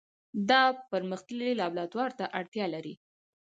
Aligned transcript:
دا 0.49 0.61
پرمختللي 0.91 1.51
لابراتوار 1.61 2.09
ته 2.19 2.25
اړتیا 2.39 2.65
لري. 2.73 2.93